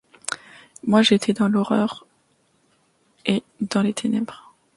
Moi 0.87 1.03
j'étais 1.03 1.31
dans 1.33 1.47
l'aurore, 1.47 2.07
elle 3.23 3.41
dans 3.61 3.83
lés 3.83 3.93
ténèbres; 3.93 4.51